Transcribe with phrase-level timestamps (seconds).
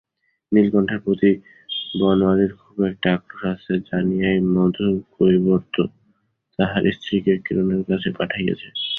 [0.51, 1.31] নীলকণ্ঠের প্রতি
[1.99, 5.75] বনোয়ারির খুব একটা আক্রোশ আছে জানিয়াই মধুকৈবর্ত
[6.59, 8.67] তাহার স্ত্রীকে কিরণের কাছে পাঠাইয়াছে।